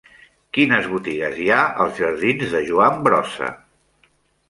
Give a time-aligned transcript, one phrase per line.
[0.57, 3.55] Quines botigues hi ha als jardins de Joan Brossa?